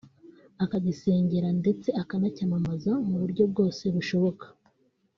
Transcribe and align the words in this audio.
akagisengera 0.63 1.49
ndetse 1.61 1.89
akanacyamamaza 2.01 2.91
mu 3.07 3.15
buryo 3.21 3.43
bwose 3.51 3.83
bushoboka 3.95 4.45